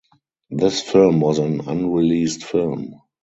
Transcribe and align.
This 0.49 0.81
film 0.81 1.19
was 1.19 1.37
an 1.37 1.59
unreleased 1.67 2.43
film. 2.43 3.01